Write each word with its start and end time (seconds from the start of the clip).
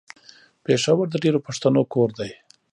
پېښور 0.65 1.05
د 1.09 1.15
ډېرو 1.23 1.39
پښتنو 1.47 1.81
کور 1.93 2.09
ده. 2.19 2.29